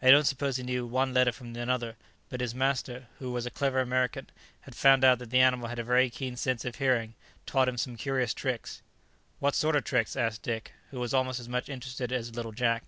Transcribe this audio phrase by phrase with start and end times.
[0.00, 1.96] I don't suppose he knew one letter from another;
[2.28, 5.80] but his master, who was a clever American, having found out that the animal had
[5.80, 8.82] a very keen sense of hearing, taught him some curious tricks."
[9.40, 12.84] "What sort of tricks?" asked Dick, who was almost as much interested as little Jack.